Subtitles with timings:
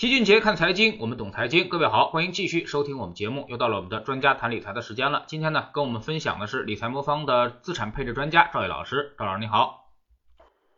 [0.00, 1.68] 齐俊杰看财经，我们懂财经。
[1.68, 3.44] 各位好，欢迎继续收听我们节目。
[3.50, 5.24] 又到了我们的专家谈理财的时间了。
[5.26, 9.14] 今天呢，跟我们分享的是理财魔方的资产配置专家赵毅老师。
[9.18, 9.90] 赵老师你好，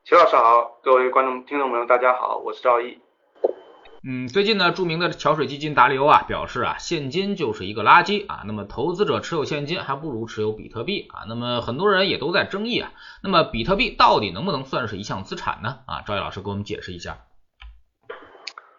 [0.04, 2.98] 齐老师好，各位观众听众朋友大家好，我是赵毅。
[4.03, 8.43] 嗯，最近呢，著名的桥水基金达利欧啊表示啊，现金就是一个垃圾啊。
[8.45, 11.23] 那么投资者持有现金还不如持有比特币啊。
[11.29, 12.91] 那么很多人也都在争议啊，
[13.23, 15.79] 那么比特币到底能不能算是一项资产呢？
[15.87, 17.19] 啊，赵毅老师给我们解释一下。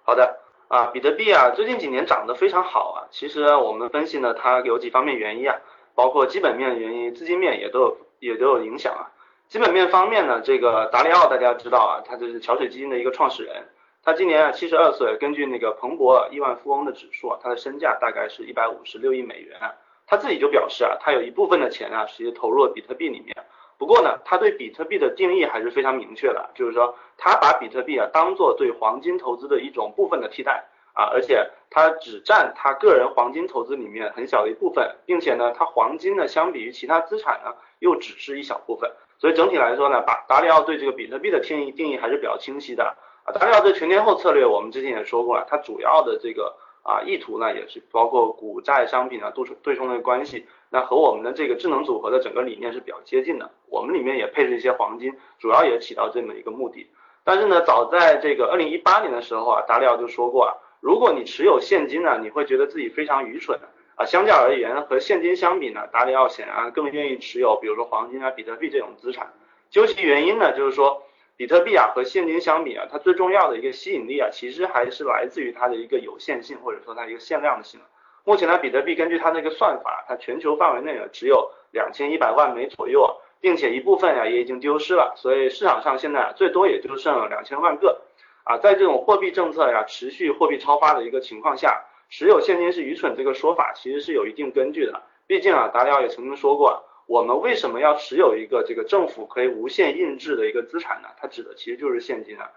[0.05, 3.07] 好的啊，比特币啊，最近几年涨得非常好啊。
[3.09, 5.55] 其实我们分析呢，它有几方面原因啊，
[5.95, 9.07] 包括基本面原因、资金面也都有也都有影响啊。
[9.47, 13.69] 基本面方面呢，这个达里奥大家知道啊，他就是桥水基金的一个创始人，
[14.04, 19.57] 他今年啊七十二岁，根据那个彭博亿万富翁的指数啊，他的身价大概是一百五十六亿美元。
[20.06, 23.33] 他自己就表示啊，他有一部分的钱啊，其实投入了比特币里面。
[23.77, 43.33] 不过呢，他对比特币的定义还是非常明确的，就是说他把比特币啊当做对黄金投资的一种部分的替代啊，而且它只占他个人黄金投资里面很小的一部分，并且呢，它黄金呢相比于其他资产呢又只是一小部分，所以整体来说呢，达达里奥对这个比特币的定义定义还是比较清晰的啊。
[43.33, 50.45] 达里奥对全天候策略，我们之前也说过了，它主要的这个啊意图呢也是包括股债商品啊对冲对冲的关系。
[50.70, 56.88] 那和我们的这个智能组合的整个理念是比较接近的，我们里面也配置一些黄金，主要也起到这么一个目的。
[57.23, 63.59] 但是呢，早在这个二零一八年的时候啊，达利奥就说过啊，如果你持有现金呢，你会觉得自己非常愚蠢
[63.95, 64.04] 啊。
[64.04, 69.31] 相较而言，和现金相比呢，达利奥显然更愿意持有，比如说黄金啊、比特币这种资产。
[69.70, 71.04] 究其原因呢，就是说
[71.36, 77.80] 比特币啊和现金相比啊，它最重要的一个吸引力啊，其实还是来自于它的一个有限性，或者说它一个限量的性。
[78.23, 88.02] 目前呢，比特币根据它那个算法，它全球范围内呢只有两千一百万枚左右，并且一部分呀也已经丢失了，所以市场上现在最多也就剩两千万个。
[88.45, 95.02] 啊，在这种货币政策呀持续货币超发的一个情况下，持有现金是愚蠢这个说法其实是有一定根据的。
[95.26, 101.10] 毕竟啊，达里奥也曾经说过，我们为什么要持有一个这个政府可以无限印制的一个资产呢？
[101.15, 102.49] 它指的其实就是现金啊。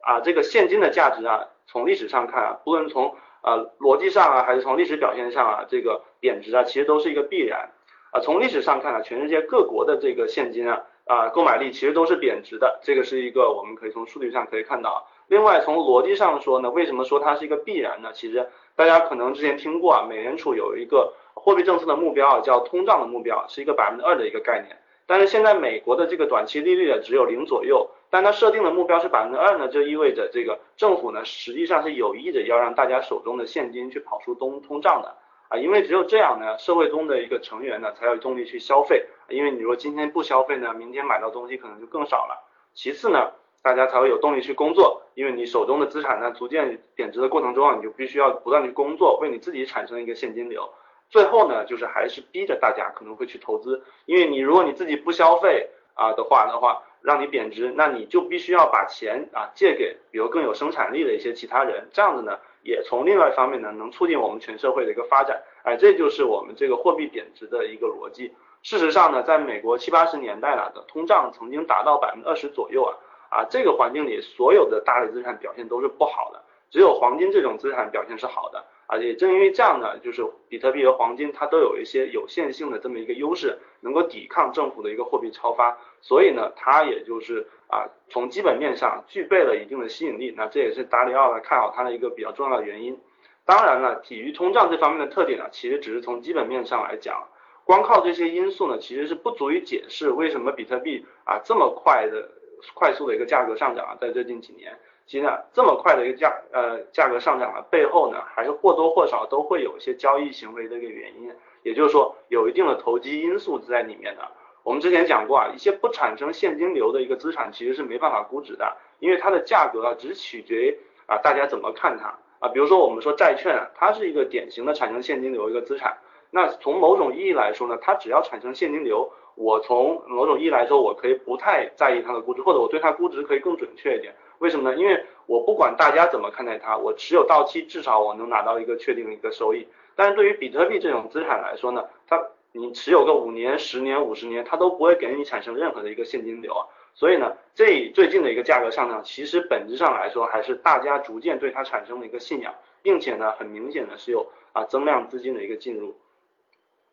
[0.00, 7.70] 啊，这个现金的价值啊，从历史上看啊，不论从啊，逻辑上啊，还是从历史表现上啊，这个贬值啊，其实都是一个必然
[8.10, 8.18] 啊。
[8.18, 15.06] 从历史上看啊，全世界各国的这个现金啊啊购买力其实都是贬值的，这个是一个我们可以从数据上可以看到。
[15.28, 18.10] 另外，从逻辑上说呢，为什么说它是一个必然呢？
[18.12, 21.12] 其实大家可能之前听过啊，美联储有一个
[21.42, 24.76] 货币政策的目标啊，叫通胀的目标，是一个百分之二的一个概念。
[25.06, 27.90] 但是现在美国的这个短期利率啊，只有零左右。
[28.12, 35.14] 但它设定的目标是百分之二呢，就意味着这个政府呢实际上是有意的要让大家手中的现金去跑出通通胀的
[35.48, 42.44] 啊，因为只有这样呢，社会中的一个成员呢才有动力去消费，因为你如果今天不消费呢，明天买到东西可能就更少了。
[42.74, 43.30] 其次呢，
[43.62, 50.68] 大家才会有动力去工作，因为你手中的资产呢逐渐贬值的过程中啊，你就必须要不断去工作，为你自己产生一个现金流。
[51.10, 56.82] 最后呢，就是还是逼着大家可能会去投资，因为你如果你自己不消费啊的话的话。
[57.02, 68.34] 让你贬值，那你就必须要把钱啊借给，比如更有生产力的一些其他人，这样子呢，也从另外一方面呢，能促进我们全社会的一个发展，哎，这就是我们这个货币贬值的一个逻辑。
[68.62, 72.92] 事实上呢，在美国七八十年代了的通胀曾经达到百分之二十左右啊，
[73.30, 78.64] 啊，这个环境里所有的大类资产表现都是不好的，只有黄金这种资产表现是好的。
[78.86, 90.34] 啊，也正因为这样呢，就是比特币和黄金它都有一些有限性的这么一个优势，能够抵抗政府的一个货币超发，所以呢，它也就是啊，从基本面上具备了一定的吸引力。
[90.36, 92.98] 那这也是达里奥呢看好它的一个比较重要的原因。
[93.44, 97.28] 当然了，抵御通胀这方面的特点呢，其实只是从基本面上来讲，
[97.64, 102.28] 光靠这些因素呢，其实是不足以解释为什么比特币啊这么快的
[102.74, 104.76] 快速的一个价格上涨啊，在最近几年。
[105.10, 111.28] 其实啊，这么快的一个价呃价格上涨的背后呢，还是或多或少都会有一些交易行为的一个原因，
[111.64, 114.22] 也就是说有一定的投机因素在里面的。
[114.62, 122.48] 我们之前讲过啊，一些不产生现金流的一个资产其实是没办法估值的，因为它的价格啊只取决于啊大家怎么看它啊。
[122.48, 125.98] 比如说我们说债券，它是一个典型的产生现金流一个资产。
[126.30, 134.14] 那从某种意义来说呢，它只要产生现金流，我从某种意义来说，我可以不太在意它的估值，或者我对它估值可以更准确一点。
[134.40, 134.76] 为什么呢？
[134.76, 139.68] 因为我不管大家怎么看待它，我持有到期，至少我能拿到一个确定的一个收益。
[139.94, 142.18] 但是对于比特币这种资产来说呢，它
[142.52, 146.64] 你持有个五年、十年、五十年，它都不会给你产生任何的一个现金流啊。
[146.94, 155.94] 所以呢，这最近的一个价格上涨，其实本质上来说还是大家逐渐对它产生了一个信仰，并且呢，很明显的是有啊增量资金的一个进入。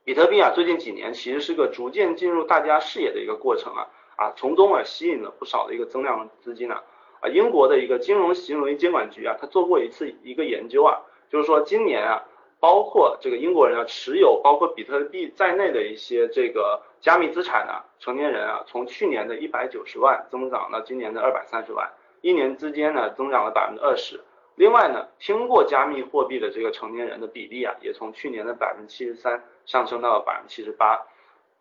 [0.04, 6.84] 比特币啊，最近几年其实是个逐渐进入大家视野的一个过程啊啊，从中啊吸引了不少的一个增量资金啊。
[7.22, 12.24] 啊，英国的一个金融行为监管局啊，他做过一次一个研究啊，就是说今年啊，
[12.60, 21.92] 包括这个英国人啊持有包括比特币在内的一些这个加密资产啊，成年人啊，从去年的一百九十万增长到今年的二百三十万，
[22.22, 24.20] 一年之间呢增长了百分之二十。
[24.56, 31.00] 另外呢，听过加密货币的这个成年人的比例啊，也从去年的百分之七十三上升到了百分之七十八，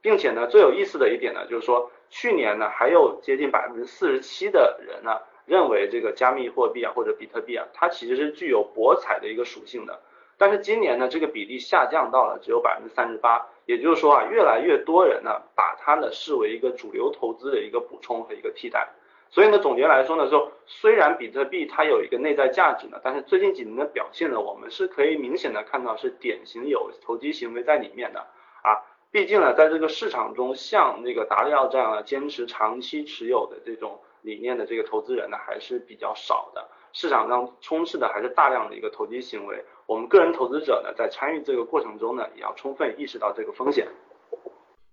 [0.00, 10.00] 并且呢，最有意思的一点呢，就是说去年呢，还有接近百分之四十七的人呢，认为这个加密货币啊或者比特币啊，它其实是具有博彩的一个属性的，
[10.36, 18.88] 但是今年呢，这个比例下降到了只有百分之三十八，也就是说啊，越来越多人呢，把它呢视为一个主流投资的一个补充和一个替代。
[19.28, 28.82] 所以呢，总结来说呢，说虽然比特币它有一个内在价值呢，但是最近几年的表现呢，我们是可以明显的看到是典型有投机行为在里面的啊。
[29.10, 36.68] 毕竟呢，在这个市场中，像那个达利奥这样的坚持长期持有的这种理念的这个投资人呢，还是比较少的。
[36.92, 39.64] 市场上充斥的还是大量的一个投机行为。
[39.86, 43.86] 我们个人投资者呢，在参与这个过程中呢，也要充分意识到这个风险。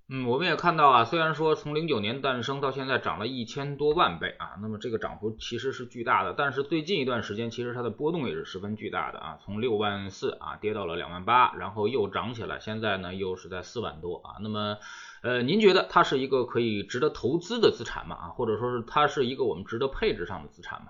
[0.10, 6.34] 嗯，我们也看到啊，虽然说从零九年诞生到现在涨了一千多万倍啊，那么这个涨幅其实是巨大的。
[6.38, 14.36] 但是最近一段时间，其实它的波动也是十分巨大的啊，从六万四啊跌到了两万八，然后又涨起来，现在呢又是在四万多啊。
[14.42, 14.78] 那么，
[15.22, 18.16] 呃，您觉得它是一个可以值得投资的资产吗？
[18.16, 20.88] 啊，或者说是它是一个我们值得配置上的资产吗？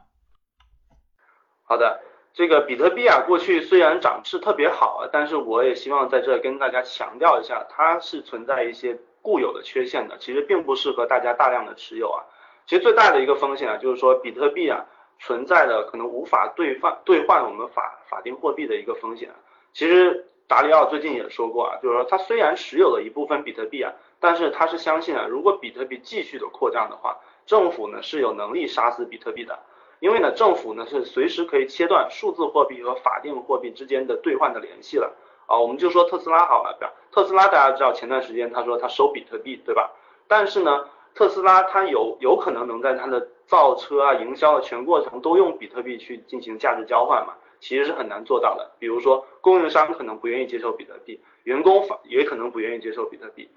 [1.65, 2.01] 好的，
[2.33, 8.99] 这个比特币啊，过去虽然涨势特别好啊，但是我也希望在这跟大家强调一下，它是存在一些。
[9.25, 12.19] 固有的缺陷的，其实并不适合大家大量的持有啊。
[12.67, 14.83] 其实最大的一个风险啊，就是说比特币啊
[15.17, 19.29] 存在的可能无法兑换兑换我们法法定货币的一个风险。
[19.71, 29.57] 其实达里奥最近也说过啊，就是说他虽然持有了一部分比特币啊，但是他是相信啊，如果比特币继续的扩张的话，政府呢是有能力杀死比特币的，
[30.03, 35.13] 因为呢政府呢是随时可以切断数字货币和法定货币之间的兑换的联系了。
[35.47, 36.93] 啊，我们就说特斯拉好了，对吧？
[37.09, 39.91] 特斯拉大家知道，前段时间他说他收比特币，对吧？
[40.27, 47.35] 但是呢，特斯拉它有有可能能在它的造车啊、营销的全过程都用比特币去进行价值交换嘛？
[47.61, 48.71] 其实是很难做到的。
[48.79, 53.49] 比如说，供应商可能不愿意接受比特币，员工也可能不愿意接受比特币。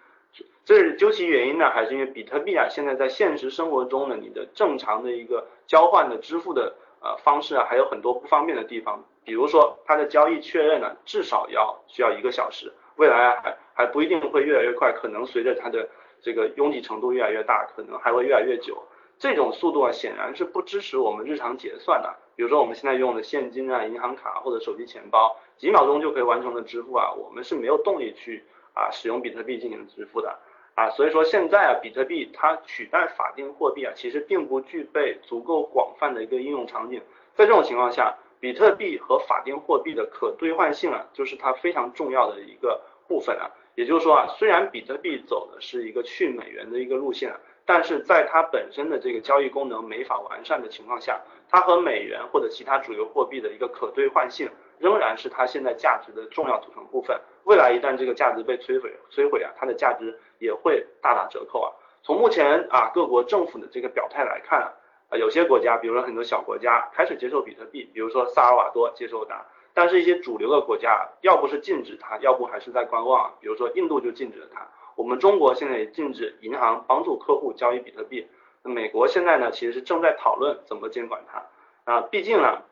[0.65, 9.05] 这是究其原因呢，还是因为比特币啊，现在在现实生活中呢，你的正常的一个交换的支付的呃方式啊，还有很多不方便的地方。
[9.25, 15.89] 比如说，它的交易确认呢，至少要需要一个小时，未来还还不一定会越来越快，可能随着它的
[16.21, 18.83] 这个拥挤程度越来越大，可能还会越来越久。
[19.19, 22.15] 这种速度啊，显然是不支持我们日常结算的。
[22.37, 28.45] 比如说我们现在用的现金啊、银行卡或者手机钱包，几秒钟就可以完成的支付啊，我们是没有动力去
[28.77, 30.39] 啊使用比特币进行支付的
[30.77, 30.91] 啊。
[30.91, 37.03] 所以说现在啊，比特币它取代法定货币啊，其实并不具备足够广泛的一个应用场景。
[37.35, 43.51] 在这种情况下，比特币和法定货币的可兑换性啊，就是它非常重要的一个部分啊。
[43.75, 47.35] 也就是说啊，虽然比特币走的是一个去美元的一个路线，
[47.67, 51.21] 但是在它本身的这个交易功能没法完善的情况下，
[51.51, 57.21] 它和美元或者其他主流货币的一个可兑换性仍然是它现在价值的重要组成部分。
[57.47, 61.73] 未来一旦这个价值被摧毁，摧毁啊，它的价值也会大打折扣啊。
[62.03, 64.73] 从目前啊各国政府的这个表态来看。
[65.09, 69.41] 啊，有些国家，比如说很多小国家开始接受比特币，比如说萨尔瓦多接受它，
[69.73, 73.33] 但是一些主流的国家，要不是禁止它，要不还是在观望。
[73.41, 78.27] 比如说印度就禁止了它，我们中国现在也禁止银行帮助客户交易比特币。
[78.65, 81.41] 那美国现在呢，其实是正在讨论怎么监管它。
[81.85, 82.63] 啊，毕竟呢，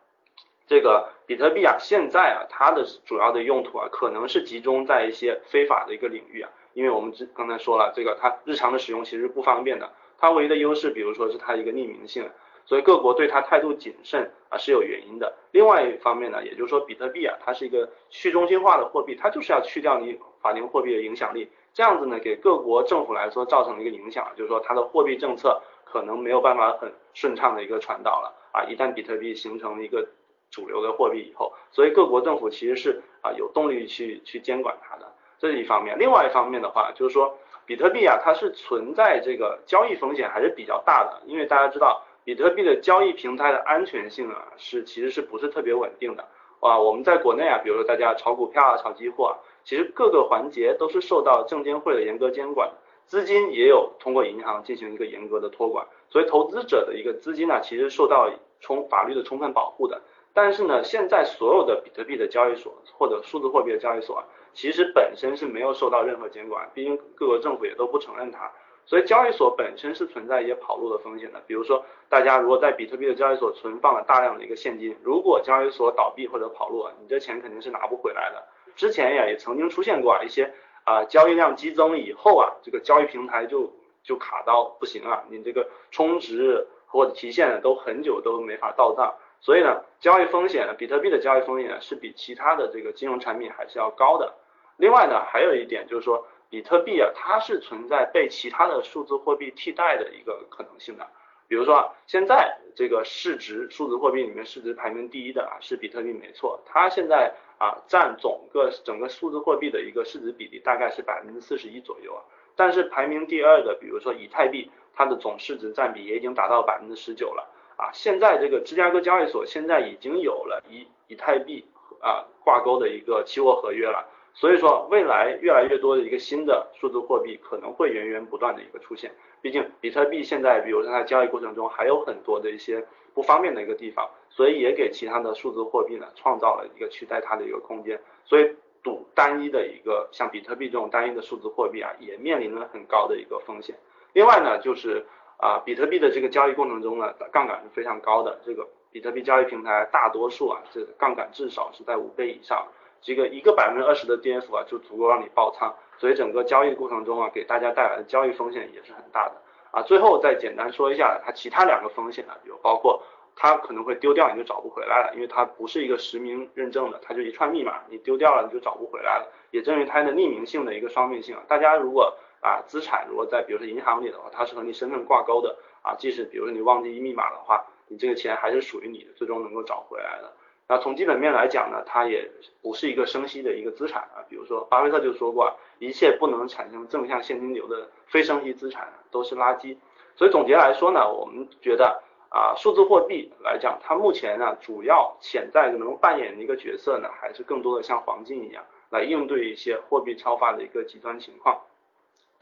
[0.67, 9.91] 这个比特币啊，现在啊，它的主要的用途啊，可能是集中在一些非法的一个领域啊，因为我们之刚才说了，这个它日常的使用其实不方便的。
[10.17, 12.31] 它唯一的优势，比如说是它一个匿名性，
[12.65, 15.35] 所以各国对它态度谨慎啊是有原因的。
[15.51, 28.65] 另外一方面呢，也就是说比特币啊，它是一个去中心化的货币，它就是要去掉你法定货币的影响力，这样子呢给各国政府来说造成了一个影响，就是说它的货币政策可能没有办法很顺畅的一个传导了啊。
[28.65, 30.09] 一旦比特币形成了一个
[30.55, 35.99] 主流的货币以后，所以各国政府其实是啊有动力去去监管它的，这是一方面。
[35.99, 37.37] 另外一方面的话，就是说。
[37.67, 46.23] 比特币啊，它是存在这个交易风险还是比较大的，因为大家知道，比特币的交易平台的安全性啊，是其实是不是特别稳定的
[46.61, 46.79] 啊？
[46.79, 49.33] 我们在国内啊，比如说大家炒股票啊、炒期货啊，
[49.65, 52.71] 其实各个环节都是受到证监会的严格监管，
[53.07, 58.31] 资金也有通过银行进行一个严格的托管，所以投资者的一个资金呢，其实受到
[58.61, 60.03] 充法律的充分保护的。
[60.35, 64.23] 但是呢，现在所有的比特币的交易所或者数字货币的交易所，
[64.53, 68.51] 其实本身是没有受到任何监管，毕竟各国政府也都不承认它。
[68.85, 71.41] 所以交易所本身是存在一些跑路的风险的。
[71.47, 78.43] 比如说，大家如果在比特币的交易所存放了大量的一个现金，如果交易所倒闭或者跑路，你这钱肯定是拿不回来的。
[78.75, 80.53] 之前呀也曾经出现过一些
[80.85, 83.73] 啊交易量激增以后啊，这个交易平台就
[84.03, 89.15] 就卡到不行了，你这个充值或者提现都很久都没法到账。
[89.45, 94.33] 所以呢，交易风险，比特币的交易风险呢是比其他的这个金融产品还是要高的。
[94.79, 101.07] 另外呢，还有一点就是说，比特币啊，它是存在被其他的数字货币替代的一个可能性的。
[101.47, 112.25] 比如说，现在这个市值数字货币里面市值排名第一的啊是比特币没错，它现在啊占总个整个数字货币的一个市值比例大概是百分之四十一左右啊。
[112.57, 117.47] 但是排名第二的，比如说以太币，它的总市值占比也已经达到百分之十九了。
[117.85, 121.63] 啊，现在这个芝加哥交易所现在已经有了以以太币
[122.01, 129.13] 啊挂钩的一个期货合约了，所以说未来越来越多的一个新的数字货币可能会源源不断的一个出现。
[129.43, 138.01] 毕竟比特币现在，比如说在交易过程中还有很多的一些不方便的一个地方，所以也给其他的数字货币呢创造了一个取代它的一个空间。
[138.25, 138.51] 所以
[138.83, 143.77] 赌单一的一个像比特币这种单一的数字货币啊，也面临了很高的一个风险。
[144.15, 145.05] 另外呢，就是。
[145.39, 148.39] 啊，比特币的这个交易过程中呢，杠杆是非常高的。
[148.45, 152.67] 这个比特币交易平台大多数啊，这杠杆至少是在五倍以上。
[153.03, 155.75] 这个一个百分之二十的跌幅啊，就足够让你爆仓。
[155.99, 159.35] 所以整个交易过程中啊，给大家带来的交易风险也是很大的。
[159.73, 163.03] 啊，最后再简单说一下它其他两个风险呢，比如包括
[163.37, 169.31] 它可能会丢掉，你就找不回来了，因为它不是一个实名认证的，它就一串密码，你丢掉了你就找不回来了。
[169.51, 175.95] 也正因为它的匿名性的一个双面性，大家如果啊，资产如果在比如说银行里的话，它是和你身份挂钩的啊。
[175.99, 180.31] 即使比如说你忘记密码的话，你这个钱还是属于你的，最终能够找回来的。
[180.69, 184.21] 那从基本面来讲呢，它也不是一个生息的一个资产啊。
[184.29, 189.79] 比如说巴菲特就说过，一切不能产生正向现金流的非生息资产都是垃圾。
[190.15, 201.59] 所以总结来说呢，我们觉得啊，数字货币来讲，它目前呢主要潜在能扮演的一个角色呢，还是更多的像黄金一样来应对一些货币超发的一个极端情况。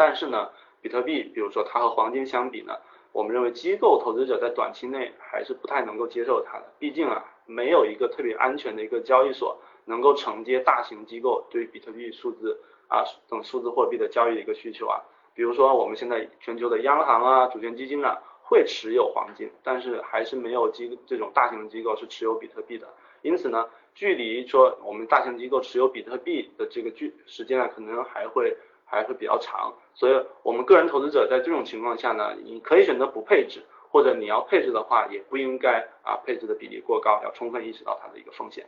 [0.04, 2.76] 但是呢，比特币，比如说它和黄金相比呢，
[3.12, 6.72] 我们认为机构投资者在短期内还是不太能够接受它的。
[6.80, 15.00] 毕竟啊，没有一个特别安全的一个交易所能够承接大型机构对比特币数字啊等数字货币的交易的一个需求啊。
[15.34, 22.88] 比如说我们现在全球的央行啊、主权基金呢会持有黄金，但是还是没有机这种大型的机构是持有比特币的。
[23.22, 28.56] 因此呢，距离说我们大型机构持有比特币的这个距时间呢，可能还会。
[28.92, 38.66] 还会比较长，所以我们个人投资者在这种情况下呢，你可以选择不配置，或者你要配置的话，也不应该啊配置的比例过高，要充分意识到它的一个风险。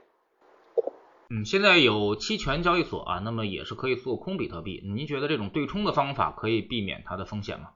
[1.28, 7.72] 嗯，现在有期权交易所啊，那么也是可以做空比特币，您觉得这种对冲的方法可以避免它的风险吗？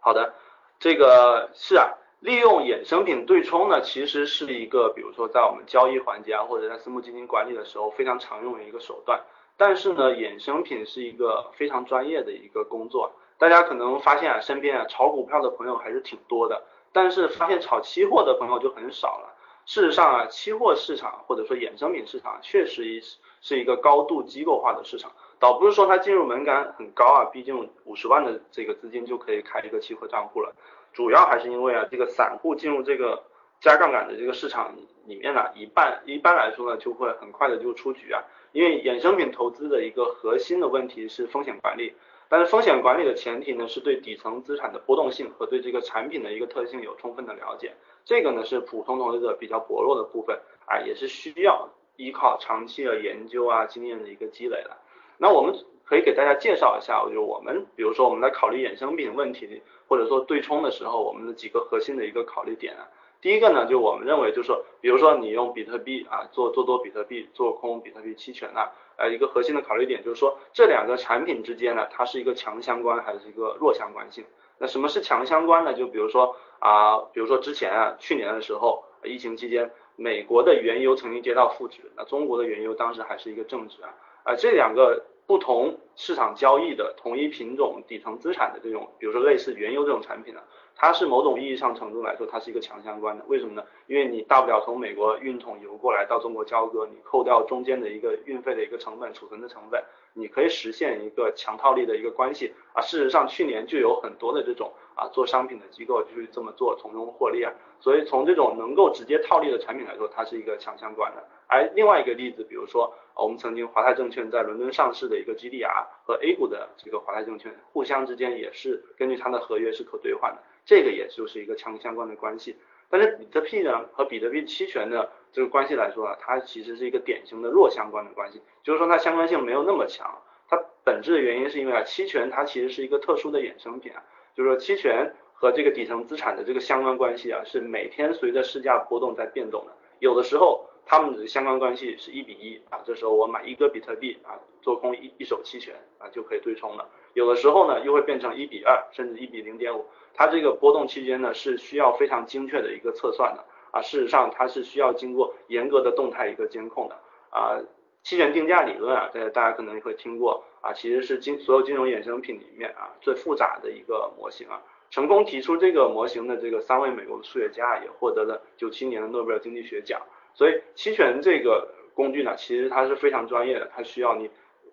[0.00, 0.34] 好的，
[0.78, 1.88] 这个是啊，
[2.20, 9.22] 利用衍生品对冲呢，其实是一个，比如说在我们交易环节啊，或者在私募基金管理的时候非常常用的一个手段。
[9.60, 16.62] 但是呢，衍生品是一个非常专业的一个工作，大家可能发现啊，身边啊炒股票的朋友还是挺多的，
[16.94, 19.36] 但是发现炒期货的朋友就很少了。
[19.66, 23.02] 事实上啊，期货市场或者说衍生品市场确实一
[23.42, 30.54] 是一个高度机构化的市场，倒不是说它进入门槛很高啊，毕竟五十万的这个资金就可以开一个期货账户了，
[30.94, 33.22] 主要还是因为啊，这个散户进入这个
[33.60, 34.74] 加杠杆的这个市场
[35.04, 38.22] 里面呢，一半一般来说呢，就会很快的就出局啊。
[38.52, 41.94] 因为衍生品投资的一个核心的问题是风险管理，
[42.28, 47.74] 但是风险管理的前提呢，是对底层资产的波动性和对这个产品的一个特性有充分的了解，
[48.04, 54.76] 这个呢是普通投资者比较薄弱的部分啊，也是需要依靠长期的研究啊经验的一个积累的。
[55.18, 62.88] 那我们可以给大家介绍一下，就我们比如说我们在考虑衍生品问题或者说对冲的时候，我们的几个核心的一个考虑点啊。
[63.20, 74.24] 第一个呢，就我们认为就是说，比如说你用比特币啊做做多比特币，做空比特币期权啊，呃一个核心的考虑点就是说这两个产品之间呢，它是一个强相关还是一个弱相关性？
[74.58, 75.74] 那什么是强相关呢？
[75.74, 90.40] 就比如说啊，比如说之前啊，去年的时候，疫情期间，美国的原油曾经跌到负值，那中国的原油当时还是一个正值啊，啊这两个不同市场交易的同一品种底层资产的这种，比如说类似原油这种产品呢？
[90.80, 93.22] 它是某种意义上程度来说，它是一个强相关的。
[93.26, 93.62] 为什么呢？
[93.86, 99.84] 因为你大不了从美国运桶油过来到中国交割，你扣掉中间的一个运费的一个成本、储存的成本，
[100.14, 102.80] 你可以实现一个强套利的一个关系啊。
[102.80, 107.52] 事实上，去年就有很多的这种啊做商品的机构就是这么做，从中获利啊。
[107.78, 122.54] 所以从这种能够直接套利的产品来说，它是一个强相关的而另外一个例子，比如说我们曾经华泰证券在伦敦上市的一个 GDR 和 A 股的这个华泰证券，互相之间也是根据它的合约是可兑换的，这个也就是一个强相关的关系。
[122.88, 130.16] 但是比特币呢和比特币期权的这个关系来说啊，它其实是一个典型的弱相关的关系，就是说它相关性没有那么强。
[130.48, 134.00] 它本质的原因是因为啊，期权它其实是一个特殊的衍生品啊，
[134.32, 139.72] 就是说期权和这个底层资产的这个相关关系啊，是每天随着市价波动在变动的。
[139.98, 146.88] 有的时候它们的相关关系是一比一啊，这时候我买一个比特币啊，做空一一手期权啊就可以对冲了。
[147.14, 149.84] 有的时候呢又会变成一比二，甚至一比零点五，
[150.20, 156.94] 它这个波动期间呢是需要非常精确的一个测算的啊，事实上它是需要经过严格的动态一个监控的
[157.30, 157.56] 啊。
[158.02, 164.60] 期权定价理论啊，大家大家可能会听过啊，其实是金所有金融衍生品里面啊最复杂的一个模型啊。
[164.90, 170.02] 成功提出这个模型的这个三位美国的数学家也获得了九七年的诺贝尔经济学奖。
[170.34, 174.28] 所以期权这个工具呢，其实它是非常专业的，它需要你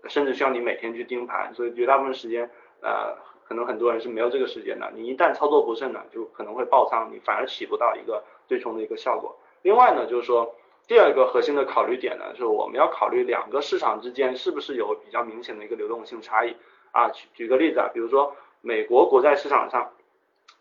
[0.09, 2.49] 甚至需要你每天去盯盘，所以绝大部分时间
[2.81, 3.15] 呃
[3.47, 4.91] 可能很多人是没有这个时间的。
[4.93, 9.37] 你一旦操作不慎呢，就可能会爆仓，你反而起不到一个对冲的一个效果。
[9.61, 10.55] 另外呢，就是说。
[10.87, 16.55] 第二个核心的考虑点呢，就是我们要考虑两个市场之间是不是有比较明显的一个流动性差异
[16.93, 17.09] 啊。
[17.09, 19.91] 举举个例子啊，比如说美国国债市场上，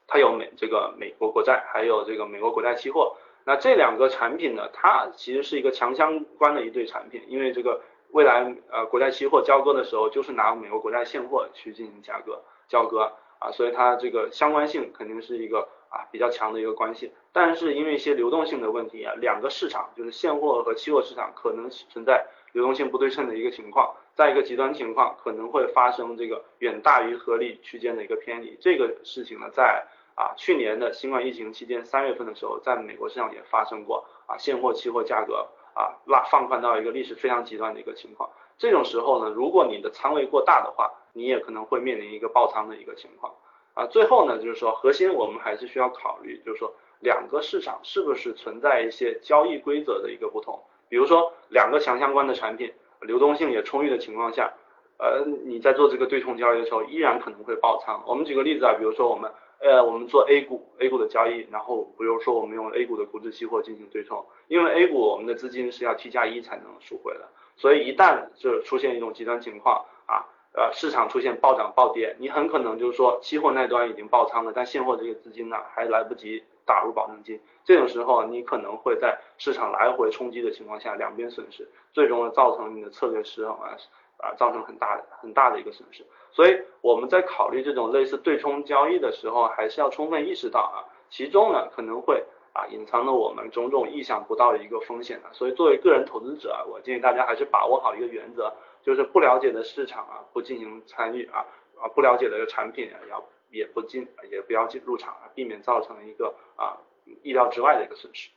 [0.09, 3.15] 它有美这个美国国债，还有这个美国国债期货。
[3.45, 15.69] 那这两个产品呢，它其实是一个强相关的一对产品，因为这个未来呃国债期货交割的时候，就是拿美国国债现货去进行价格交割啊，所以它这个相关性肯定是一个。
[15.89, 28.59] 啊，比较强的一个关系，但是因为一些流动性的问题啊，两个市场就是现货和期货市场可能存在流动性不对称的一个情况，在一个极端情况可能会发生这个远大于合理区间的一个偏离。
[28.61, 38.29] 这个事情呢，在啊去年的新冠疫情期间三月份的时候，在美国市场也发生过啊，现货期货价格啊拉放宽到一个历史非常极端的一个情况。
[38.59, 43.35] 这种时候呢，如果你的仓位过大的话，你也可能会面临一个爆仓的一个情况。
[43.75, 50.59] 啊，最后呢，就是说核心我们还是需要考虑，就是说两个市场是不是存在一些交易规则的一个不同，
[50.89, 52.73] 比如说两个强相关的产品，
[53.03, 54.55] 流动性也充裕的情况下，
[54.99, 58.03] 呃，你在做这个对冲交易的时候，依然可能会爆仓。
[58.07, 70.25] 我们举个例子啊，比如说我们，呃，我们做 A 股，A 股的交易，然后比如说我们用 A 股的股指期货进行对冲，因为 A 股我们的资金是要 T 加一才能赎回的，所以一旦就是出现一种极端情况啊。
[70.59, 83.77] 呃，市场出现暴涨暴跌，你很可能就是说期货那端已经爆仓了，但现货这个资金呢还来不及打入保证金，这种时候你可能会在市场来回冲击的情况下两边损失，最终呢造成你的策略失衡啊
[84.17, 86.03] 啊，造成很大的很大的一个损失。
[86.33, 92.25] 所以我们在考虑这种类似对冲交易的时候，还是要充分意识到啊，其中呢可能会
[92.57, 95.29] 啊隐藏了我们种种意想不到的一个风险的。
[95.33, 98.53] 所以作为个人投资者啊，我建议大家还是把握好一个原则。
[98.87, 106.79] 就是不了解的市场啊，不进行参与啊啊，不了解的产品啊，要也不进，也不要进入场啊，避免造成一个啊
[107.25, 108.31] 意料之外的一个损失。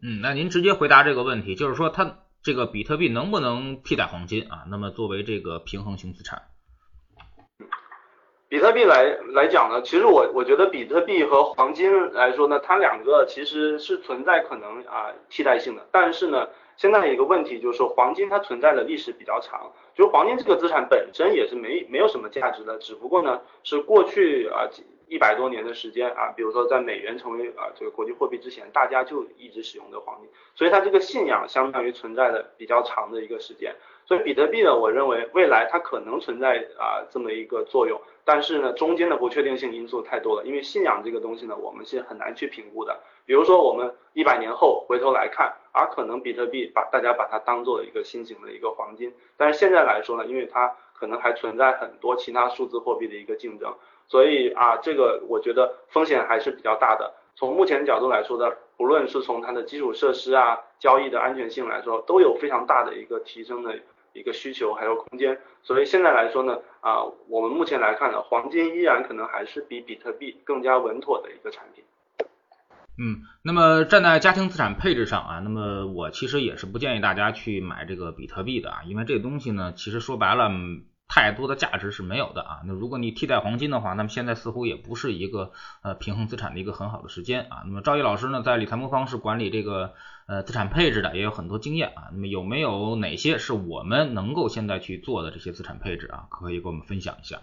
[0.00, 4.62] 嗯，那您直接回答这个问题，就是说它这个比特币能不能替代黄金啊？
[4.70, 6.42] 那么作为这个平衡型资产，
[8.50, 16.48] 比特币来来讲呢，其实我我觉得比特币和黄金来说呢，它两个其实是存在可能啊替代性的，但是呢。
[16.76, 24.64] 现在一个问题就是说，黄金它存在的历史比较长，就是黄金这个资产本身也是没没有什么价值的，只不过呢是过去啊
[25.10, 33.74] 一百多年的时间啊，比如说在美元成为啊这个国际货币之前，大家就一直使用的黄金，所以它这个信仰相当于存在的比较长的一个时间。
[34.06, 43.00] 所以比特币呢，我认为未来它可能存在啊这么一个作用，但是呢中间的不确定性因素太多了，因为信仰这个东西呢，我们是很难去评估的。
[43.26, 53.74] 比如说我们一百年后回头来看，而可能比特币把大家把它当做了一个新型的一个黄金，但是现在来说呢，因为它可能还存在很多其他数字货币的一个竞争，
[54.10, 57.14] 所以啊这个我觉得风险还是比较大的。
[57.34, 63.74] 从目前角度来说的，不论是从它的基础设施啊、交易的安全性来说，都有非常大的一个提升的。
[64.12, 71.84] 一个需求还有空间，所以现在来说呢，啊，我们目前来看呢，黄金依然可能还是比比特币更加稳妥的一个产品。
[72.98, 80.50] 嗯，那么站在家庭资产配置上啊，那么我其实也是不建议大家去买这个比特币的啊，因为这东西呢，其实说白了。
[81.12, 82.60] 太多的价值是没有的啊。
[82.64, 85.50] 那如果你替代黄金的话，那么现在似乎也不是一个
[85.82, 87.62] 呃平衡资产的一个很好的时间啊。
[87.66, 89.94] 那么赵毅老师呢，在理财魔方是管理这个
[90.28, 92.10] 呃资产配置的，也有很多经验啊。
[92.12, 96.28] 那么有没有哪些是我们能够现在去做的这些资产配置啊？
[96.30, 97.40] 可以给我们分享一下。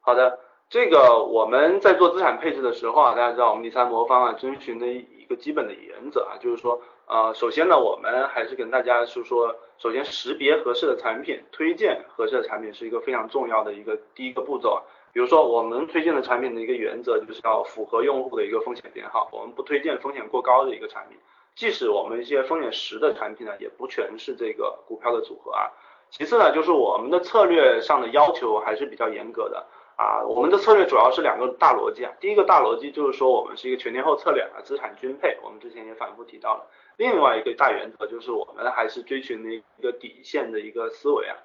[0.00, 14.82] 好的，这个我们在做资产配置的时候啊，大家知道我们理财魔方啊遵循的一个基本的原则啊，就是说，呃，首先呢，我们还是跟大家是说，首先识别合适的产品，推荐合适的产品是一个非常重要的一个第一个步骤啊。
[15.12, 21.16] 比如说，我们推荐的产品的一个原则就是要符合用户的一个风险偏好，我们不推荐风险过高的一个产品，
[21.54, 25.70] 即使我们一些风险十的产品呢，也不全是这个股票的组合啊。
[26.10, 29.66] 其次呢，就是我们的策略上的要求还是比较严格的。
[29.96, 32.12] 啊，我们的策略主要是两个大逻辑啊。
[32.20, 36.66] 第一个大逻辑就是说，我们是一个全天候策略啊，资产均配，我们之前也反复提到了。
[36.98, 41.36] 另外一个大原则就是我们还是追寻的一个底线的一个思维啊。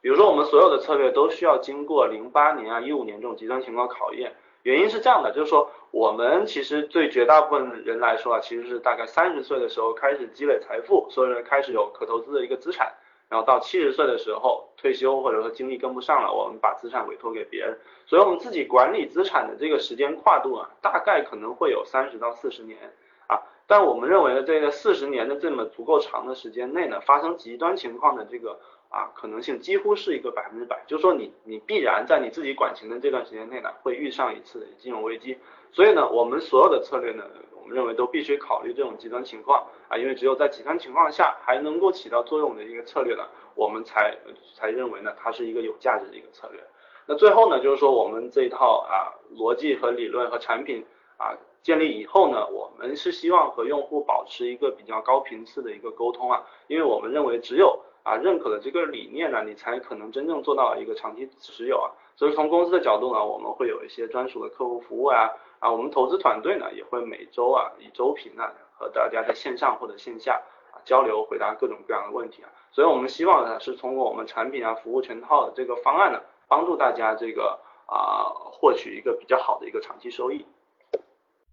[0.00, 4.34] 比如说，我们所有的策略都需要经过零八年啊、一五年这种极端情况考验。
[4.62, 12.94] 原因是这样的，就是说我们其实对绝大部分人来说啊，其实是大概三十岁的时候开始积累财富，所有人开始有可投资的一个资产。
[13.28, 22.78] 然后到七十岁的时候退休，或者说精力跟不上了，我们把资产委托给别人，所以我们自己管理资产的这个时间跨度啊，大概可能会有三十到四十年
[23.26, 23.42] 啊。
[23.66, 35.36] 但我们认为呢，这个四十年的这么足够长的时间内呢，发生极端情况的这个啊可能性几乎是一个百分之百，就是说你你必然在你自己管钱的这段时间内呢，会遇上一次金融危机。
[35.70, 37.24] 所以呢，我们所有的策略呢。
[37.68, 44.16] 我们认为都必须考虑这种极端情况啊，因为只有在极端情况下还能够起到作用的一个策略呢，我们才
[44.54, 46.58] 才认为呢它是一个有价值的一个策略。
[47.04, 50.82] 那最后呢，就是说我们这一套啊逻辑和理论和产品
[51.18, 61.92] 啊建立以后呢，我们是希望和用户保持一个比较高频次的一个沟通啊，因为我们认为只有啊认可了这个理念呢，你才可能真正做到一个长期持有啊。
[62.18, 65.30] 所以从公司的角度呢，我们会有一些专属的客户服务啊。
[65.60, 68.42] 啊，我们投资团队呢也会每周啊以周频呢
[68.76, 70.40] 和大家在线上或者线下
[70.72, 72.48] 啊交流，回答各种各样的问题啊。
[72.72, 80.44] 所以我们希望呢是通过我们产品啊服务全套的这个方案呢，帮助大家这个啊获取一个比较好的一个长期收益。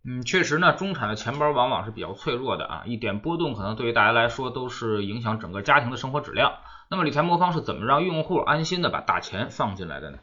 [0.03, 6.53] 嗯，确实呢，中产的钱包往往是比较脆弱的啊，一点波动可能对于大家来说都是影响整个家庭的生活质量。
[6.91, 10.19] 那么理财魔方是怎么让用户安心的把大钱放进来的呢？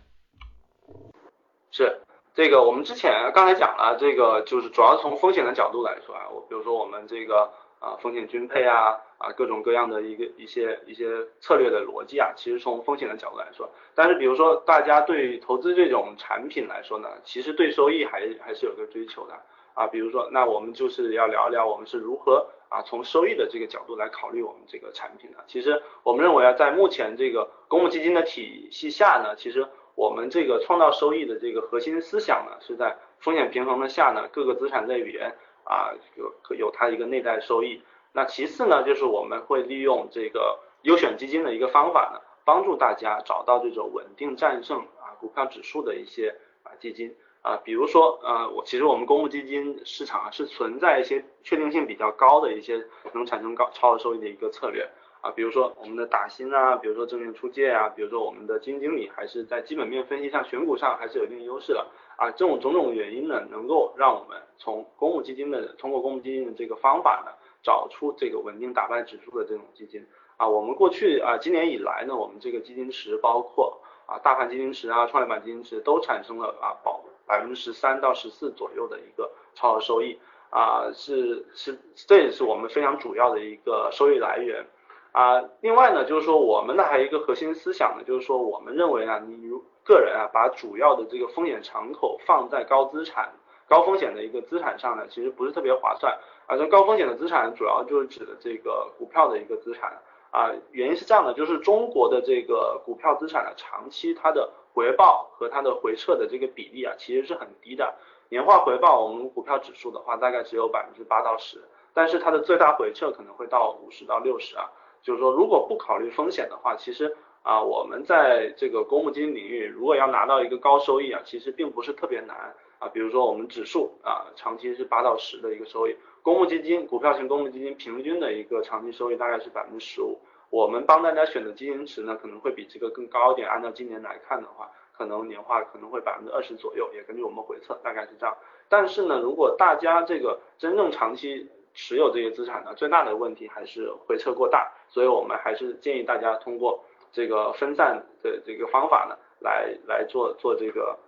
[1.73, 1.99] 是。
[2.35, 11.05] 这个我们之前刚才讲了，这个就是主要从风险的角度来说啊，我比如说我们这个啊风险均配啊啊各种各样的一个一些一些
[11.41, 19.35] 策略的逻辑啊，其实从风险的角度来说，但是比如说大家对投资这种产品来说呢，其实对收益还还是有个追求的
[19.75, 25.45] 啊，比如说那我们就是要聊一聊我们是如何啊从收益的这个角度来考虑我们这个产品的。
[25.47, 29.69] 其实我们认为啊，在目前这个公募基金的体系下呢，其实。
[29.95, 35.33] 我们这个创造收益的这个核心思想呢，是在风险平衡的下呢，各个资产类别
[35.65, 37.83] 啊有有它一个内在收益。
[38.13, 54.89] 那其次呢，就是我们会利用这个优选基金的一个方法呢，帮助大家找到这种稳定战胜啊股票指数的一些啊基金啊，比如说呃我其实我们公募基金市场啊是存在一些确定性比较高的一些能产生高超额收益的一个策略。
[55.23, 62.29] 啊，比如说我们的打新啊，比如说正面出借啊，比如说我们的基金经理还是在基本面分析上、选股上还是有一定优势的啊。
[62.33, 67.31] 这种种种原因呢，能够让我们从公募基金的通过公募基金的这个方法呢，
[67.63, 70.05] 找出这个稳定打败指数的这种基金
[70.37, 70.49] 啊。
[70.49, 80.19] 我们过去啊，今年以来呢，我们这个基金池包括啊大盘基金池啊、创业板基金池都产生了啊保百分之十三到十四左右的一个超额收益
[80.51, 84.67] 啊，是是这也是我们非常主要的一个收益来源。
[85.13, 93.31] 啊，另外呢，就是说我们的还有一个核心思想呢，就是说我们认为啊，你如个人啊，把主要的这个风险敞口放在高资产、
[93.69, 96.19] 高风险的一个资产上呢，其实不是特别划算。
[96.47, 107.95] 啊，这高风险的资产主要就是指的这个股票的一个资产啊，原因是这样的，就是中国的这个股票资产的长期它的回报和它的回撤的这个比例啊，其实是很低的。
[108.31, 114.71] 年化回报，我们股票指数的话，大概只有百分之八到十，但是它的最大回撤可能会到五十到六十啊。
[115.03, 122.89] 就是说，如果不考虑风险的话，其实啊，我们在这个公募基金领域，如果要拿到一个高收益啊，其实并不是特别难啊。
[122.89, 130.21] 比如说我们指数啊，长期是八到十的一个收益，公募基金、股票型公募基金平均的一个长期收益大概是百分之十五。
[130.51, 133.49] 我们帮大家选的基金池呢，可能会比这个更高一点。
[133.49, 138.37] 按照今年来看的话，可能年化可能会百分之二十左右，也根据我们回测大概是这样。
[138.69, 150.99] 但是呢，如果大家这个真正长期持有这些资产呢，最大的问题还是回撤过大，所以我们还是建议大家通过这个分散的这个方法呢，来来做做这个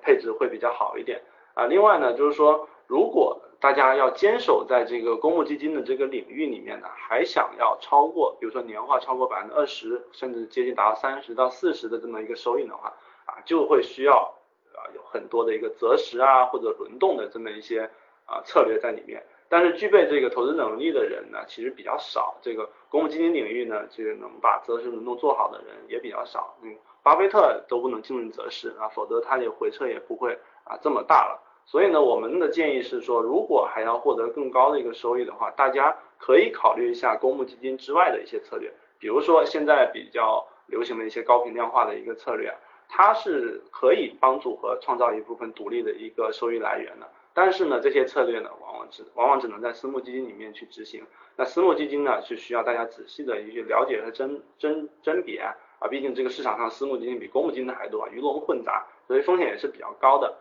[0.00, 1.20] 配置会比较好一点
[1.52, 1.66] 啊。
[1.66, 12.94] 另外呢，就是说如果大家要坚守在这个公募基金的这个领域里面呢，还想要超过，比如说年化超过百分之二十，甚至接近达到三十到四十的这么一个收益的话
[13.26, 14.34] 啊，就会需要
[14.74, 17.90] 啊有很多的一个择时啊或者轮动的这么一些
[18.26, 19.22] 啊策略在里面。
[19.54, 22.36] 但是具备这个投资能力的人呢，其实比较少。
[22.42, 26.56] 这个公募基金领域呢，这个能把择时轮动做好的人也比较少。
[26.62, 31.40] 嗯，巴菲特都不能进入择时啊，否则他也回撤也不会啊这么大了。
[31.66, 42.52] 所以呢，我们的建议是说，如果还要获得更高的一个收益的话，大家可以考虑一下公募基金之外的一些策略，比如说现在比较流行的一些高频量化的一个策略，
[42.88, 47.08] 它是可以帮助和创造一部分独立的一个收益来源的。
[47.34, 51.04] 但是呢，这些策略呢，往往只往往只能在私募基金里面去执行。
[51.36, 60.36] 那私募基金呢，是需要大家仔细的去了解和甄甄甄别啊，毕竟这个市场上私募基金比公募基金的还多，鱼龙混杂，所以风险也是比较高的。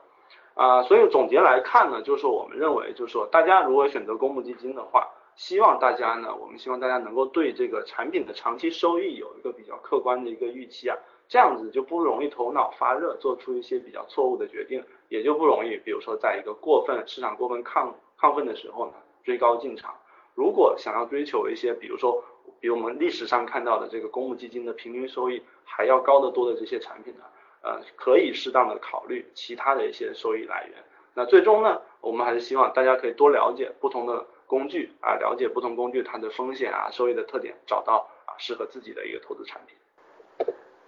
[0.54, 10.96] 啊，所以总结来看呢，就是我们认为，就是说大家如果选择公募基金的话，希望大家呢，我们希望大家能够对这个产品的长期收益有一个比较客观的一个预期啊，
[11.34, 18.94] 这样子就不容易头脑发热，做出一些比较错误的决定，也就不容易，比如说在一个过分市场过分亢亢奋的时候呢，
[19.24, 19.96] 追高进场。
[20.36, 22.24] 如果想要追求一些，比如说
[22.60, 27.24] 比我们历史上看到的这个公募基金的平均收益还要高得多的这些产品呢？
[27.64, 30.84] 呃，可以适当的考虑其他的一些收益来源。
[31.16, 39.76] 那最终呢，我们还是希望大家可以多了解不同的工具啊，了解不同工具它的风险啊、收益的特点，找到啊适合自己的一个投资产品。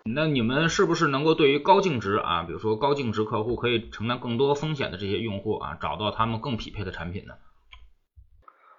[0.08, 7.34] 那你们是不是能够对于高净值啊，比如说高净值客户可以承担更多风险的这些用户啊，找到他们更匹配的产品呢？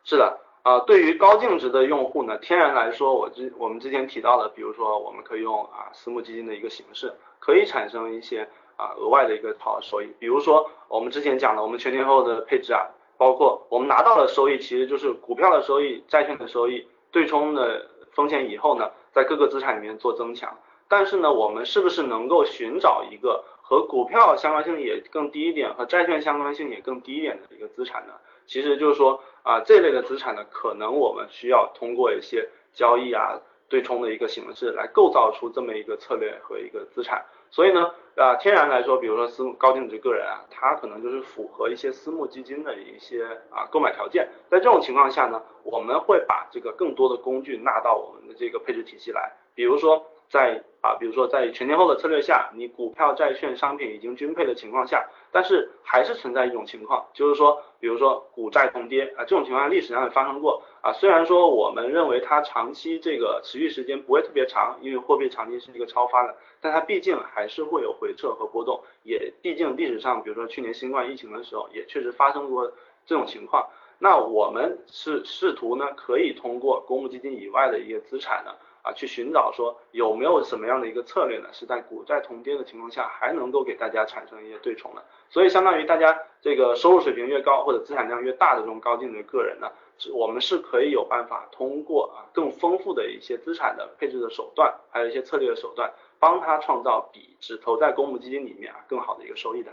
[0.04, 0.38] 是的。
[0.62, 10.06] 啊，对于高净值的用户呢，天然来说，我之我们之前提到的，比如说我们可以用啊私募基金的一个形式，可以产生一些啊额外的一个好收益。
[10.18, 12.86] 比如说我们之前讲的，我们全天候的配置啊，
[13.16, 20.56] 包括我们拿到的收益，其实就是股票的收益、债券的收益对冲的风险以后呢，在各个资产里面做增强。
[20.88, 28.14] 但是呢，我们是不是能够寻找一个和股票相关性也更低一点，和债券相关性也更低一点的一个资产呢？
[28.46, 37.24] 其实就是说啊，这类的资产呢，可能我们需要通过一些交易啊、对冲的一个形式来构造出这么一个策略和一个资产。
[37.50, 44.28] 所以呢，啊，天然来说，比如说私募高净值个人啊，他可能就是符合一些私募基金的一些啊购买条件。
[44.48, 50.06] 在这种情况下呢，我们会把这个更多的工具纳到我们的这个配置体系来，比如说。
[50.28, 60.92] 在啊，比如说在全天候的策略下，你股票、债券、商品已经均配的情况下，但是还是存在一种情况，就是说，比如说股债同跌啊，这种情况历史上也发生过啊。
[60.92, 72.70] 虽然说我们认为它长期这个持续时间不会特别长，因为货币长期是一个超发的，但它毕竟还是会有回撤和波动，也毕竟历史上，比如说去年新冠疫情的时候，也确实发生过
[73.04, 73.66] 这种情况。
[73.98, 78.52] 那我们是试图呢，可以通过公募基金以外的一些资产呢。
[78.86, 81.48] 啊，去寻找说有没有什么样的一个策略呢？
[81.52, 85.02] 是在股债同跌的情况下，还能够给大家产生一些对冲的。
[85.28, 89.68] 所以相当于大家这个收入水平越高或者资产量越大的这种高净值个人呢，
[89.98, 99.72] 是我们是可以有办法通过啊更丰富的一些资产的配置的手段，还有一些策略的手段，帮他创造比只投在公募基金里面啊更好的一个收益的。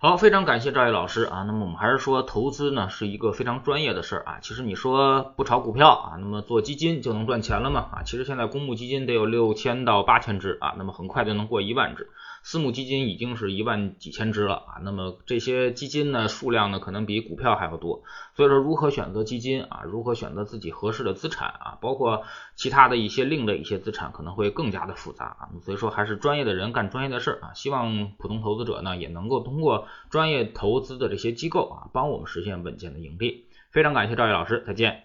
[0.00, 1.42] 好，非常感谢赵毅老师啊。
[1.42, 4.38] 那么我们还是说，投资呢是一个非常专业的事儿啊。
[4.40, 7.88] 其实你说不炒股票啊，那么做基金就能赚钱了吗？
[7.90, 12.10] 啊，其实现在公募基金得有六千到八千只啊，那么很快就能过一万只。
[12.42, 18.02] 私募基金已经是一万几千只了啊，那么这些基金呢数量呢可能比股票还要多，
[18.34, 22.24] 所以说如何选择基金啊，如何选择自己合适的资产啊，包括
[22.54, 33.46] 其他的一些另的一些资产可能会更加的复杂啊，所以说还是专业的人干专业的事儿啊，希望普通投资者呢也能够通过专业投资的这些机构啊，帮我们实现稳健的盈利。
[33.70, 35.04] 非常感谢赵毅老师，再见。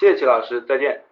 [0.00, 1.05] 谢谢齐老师，再见。